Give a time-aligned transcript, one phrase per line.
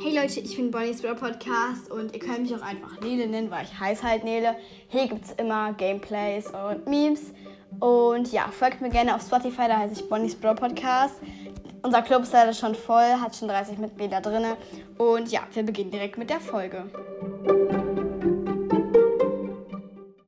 [0.00, 3.50] Hey Leute, ich bin Bonnie's Bro Podcast und ihr könnt mich auch einfach Nele nennen,
[3.50, 4.54] weil ich heiße halt Nele.
[4.86, 7.32] Hier gibt es immer Gameplays und Memes.
[7.80, 11.16] Und ja, folgt mir gerne auf Spotify, da heiße ich Bonnie's Bro Podcast.
[11.82, 14.44] Unser Club ist leider schon voll, hat schon 30 Mitglieder drin.
[14.98, 16.84] Und ja, wir beginnen direkt mit der Folge.